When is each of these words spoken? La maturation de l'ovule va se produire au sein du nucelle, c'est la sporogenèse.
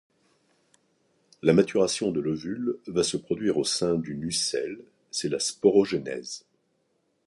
La 1.43 1.53
maturation 1.53 2.09
de 2.11 2.19
l'ovule 2.19 2.75
va 2.87 3.03
se 3.03 3.17
produire 3.17 3.59
au 3.59 3.63
sein 3.63 3.93
du 3.99 4.15
nucelle, 4.15 4.79
c'est 5.11 5.29
la 5.29 5.37
sporogenèse. 5.37 6.43